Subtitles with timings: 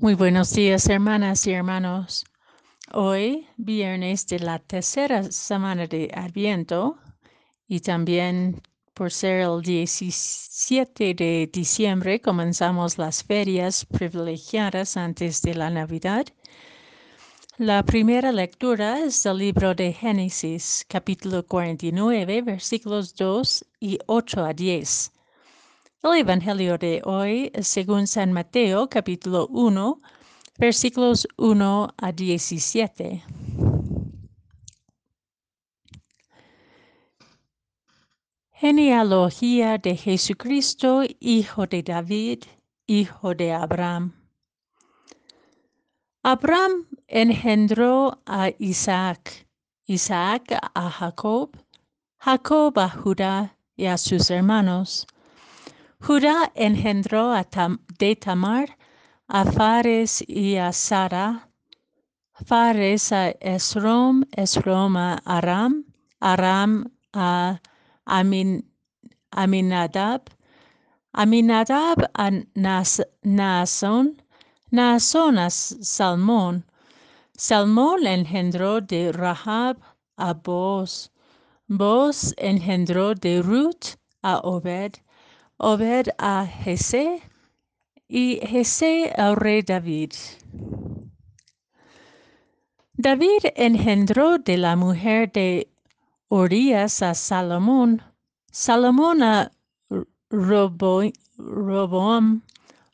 [0.00, 2.24] Muy buenos días, hermanas y hermanos.
[2.92, 6.98] Hoy, viernes de la tercera semana de Adviento,
[7.66, 8.62] y también
[8.94, 16.26] por ser el 17 de diciembre, comenzamos las ferias privilegiadas antes de la Navidad.
[17.56, 24.52] La primera lectura es del libro de Génesis, capítulo 49, versículos 2 y 8 a
[24.52, 25.17] 10.
[26.00, 30.00] El Evangelio de hoy según San Mateo, capítulo 1,
[30.56, 33.24] versículos 1 a 17.
[38.52, 42.44] Genealogía de Jesucristo, hijo de David,
[42.86, 44.14] hijo de Abraham.
[46.22, 49.48] Abraham engendró a Isaac,
[49.86, 51.56] Isaac a Jacob,
[52.18, 55.04] Jacob a Judá y a sus hermanos.
[56.00, 57.44] Judá engendró a
[57.98, 58.78] de Tamar
[59.26, 61.50] a Fares y a Sara,
[62.46, 65.84] Fares a Esrom, Esrom a Aram,
[66.20, 67.60] Aram a
[68.06, 68.64] Amin,
[69.32, 70.30] Aminadab,
[71.12, 74.22] Aminadab a Nas, Naasón
[74.70, 76.64] a Salmón,
[77.36, 79.78] Salmón engendró de Rahab
[80.16, 81.10] a Boz,
[81.66, 85.00] Boz engendró de Ruth a Obed,
[85.60, 87.20] Obed a Jesé
[88.06, 90.12] y Jesé al rey David.
[92.94, 95.68] David engendró de la mujer de
[96.28, 98.02] Urias a Salomón,
[98.52, 99.50] Salomón a
[100.30, 101.12] Roboam,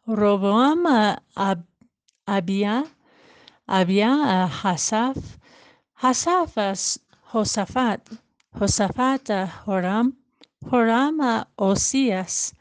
[0.06, 1.20] Roboam a
[2.26, 2.86] Abia,
[3.66, 5.18] Abia a Hasaf,
[6.00, 6.72] Hasaf a
[7.30, 8.08] Josafat,
[8.58, 10.16] Josafat a Joram,
[10.70, 12.54] Joram a Osías,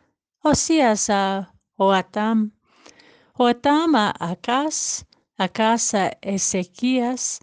[0.43, 2.51] Osías a Joatam,
[3.33, 5.05] Joatam a Acaz,
[5.37, 7.39] Acaz a Ezequías,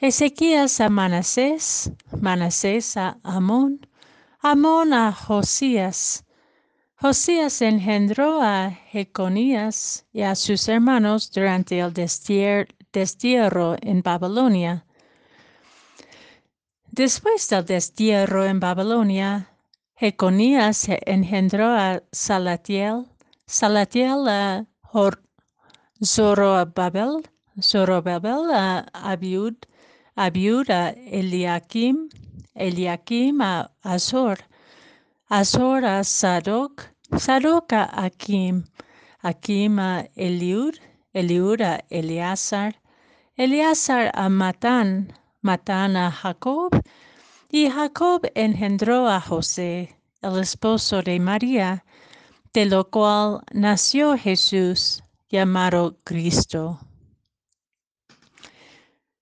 [0.00, 3.80] Ezequías a Manasés, Manasés a Amón,
[4.40, 6.24] Amón a Josías.
[6.96, 11.92] Josías engendró a Jeconías y a sus hermanos durante el
[12.92, 14.84] destierro en Babilonia.
[16.90, 19.53] Después del destierro en Babilonia,
[19.96, 23.06] Jeconías engendró a Salatiel,
[23.46, 24.66] Salatiel a
[26.02, 27.22] Zorobabel,
[27.60, 29.54] Zorobabel a Abiud,
[30.16, 32.08] Abiud a Eliakim,
[32.56, 34.38] Eliakim a Azor,
[35.28, 38.64] Azor a Sadoc, Sadoc a Akim,
[39.22, 40.74] Akim a Eliud,
[41.12, 42.74] Eliud a Eleazar,
[43.36, 46.82] Eleazar a Matán, Matán a Jacob,
[47.54, 51.84] y Jacob engendró a José, el esposo de María,
[52.52, 56.80] de lo cual nació Jesús, llamado Cristo.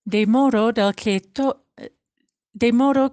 [0.03, 1.21] De modo, que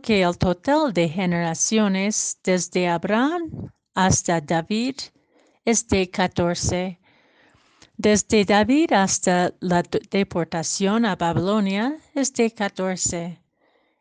[0.03, 4.97] que el total de generaciones desde Abraham hasta David
[5.66, 6.98] es de catorce.
[7.98, 13.39] Desde David hasta la deportación a Babilonia es de catorce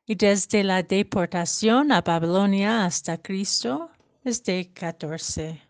[0.10, 3.92] y desde la deportación a Babilonia hasta Cristo
[4.24, 5.62] es de 14.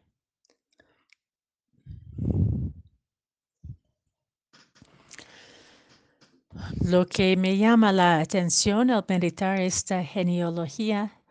[6.86, 11.22] Lo que me llama la atención al meditar esta genealogía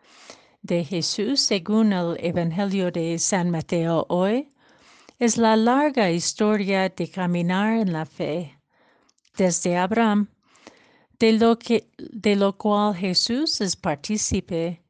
[0.61, 4.53] de Jesús según el Evangelio de San Mateo hoy
[5.17, 8.59] es la larga historia de caminar en la fe
[9.35, 10.29] desde Abraham
[11.19, 14.81] de lo, que, de lo cual Jesús es partícipe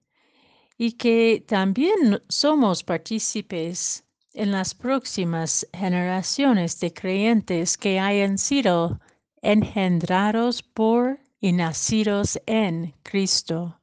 [0.78, 4.04] y que también somos partícipes
[4.34, 9.00] en las próximas generaciones de creyentes que hayan sido
[9.42, 13.80] engendrados por y nacidos en Cristo.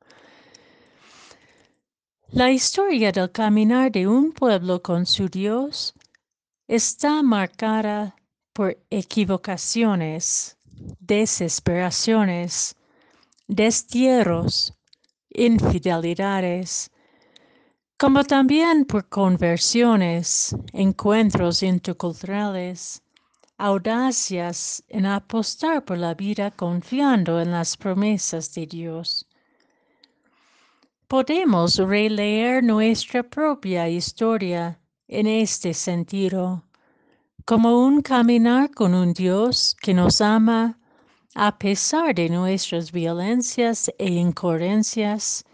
[2.28, 5.94] La historia del caminar de un pueblo con su Dios
[6.68, 8.16] está marcada
[8.52, 10.55] por equivocaciones,
[11.00, 12.76] desesperaciones,
[13.48, 14.74] destierros,
[15.30, 16.90] infidelidades,
[17.98, 23.02] como también por conversiones, encuentros interculturales,
[23.58, 29.26] audacias en apostar por la vida confiando en las promesas de Dios.
[31.08, 36.65] Podemos releer nuestra propia historia en este sentido
[37.46, 40.78] como un caminar con un Dios que nos ama
[41.34, 45.44] a pesar de nuestras violencias e incoherencias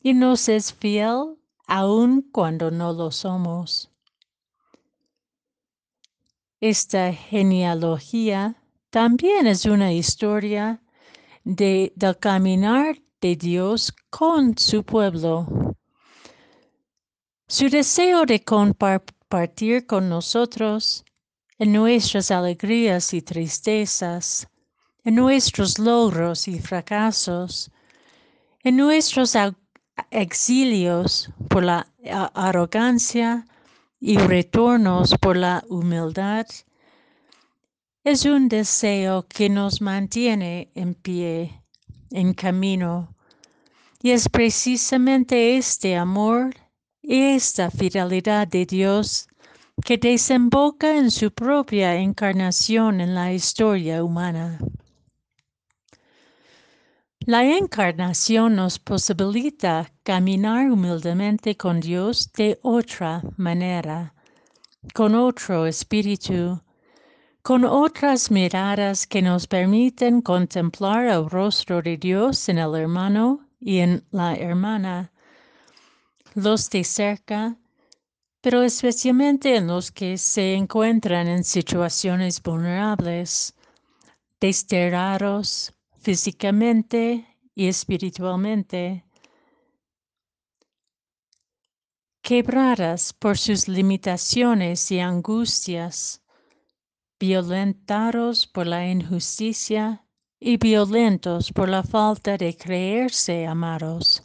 [0.00, 1.36] y nos es fiel
[1.66, 3.90] aun cuando no lo somos.
[6.64, 8.56] esta genealogía
[8.88, 10.80] también es una historia
[11.44, 15.46] de, del caminar de Dios con su pueblo.
[17.46, 21.03] Su deseo de compartir con nosotros
[21.64, 24.46] en nuestras alegrías y tristezas,
[25.02, 27.70] en nuestros logros y fracasos,
[28.62, 29.34] en nuestros
[30.10, 31.86] exilios por la
[32.34, 33.46] arrogancia
[33.98, 36.46] y retornos por la humildad,
[38.04, 41.62] es un deseo que nos mantiene en pie,
[42.10, 43.16] en camino,
[44.02, 46.54] y es precisamente este amor
[47.02, 49.28] esta fidelidad de Dios
[49.82, 54.58] que desemboca en su propia encarnación en la historia humana.
[57.26, 64.14] La encarnación nos posibilita caminar humildemente con Dios de otra manera,
[64.92, 66.60] con otro espíritu,
[67.40, 73.78] con otras miradas que nos permiten contemplar el rostro de Dios en el hermano y
[73.78, 75.10] en la hermana,
[76.34, 77.56] los de cerca,
[78.44, 83.54] pero especialmente en los que se encuentran en situaciones vulnerables,
[84.38, 89.06] desterrados, físicamente y espiritualmente,
[92.20, 96.22] quebradas por sus limitaciones y angustias,
[97.18, 100.06] violentados por la injusticia
[100.38, 104.22] y violentos por la falta de creerse amados.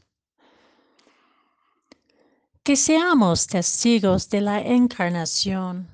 [2.70, 5.88] Que seamos testigos de la encarnación,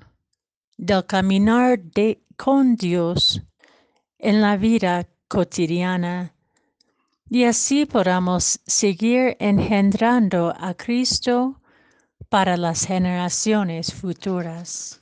[0.76, 3.40] del caminar de, con Dios
[4.18, 6.34] en la vida cotidiana
[7.30, 11.62] y así podamos seguir engendrando a Cristo
[12.28, 15.00] para las generaciones futuras.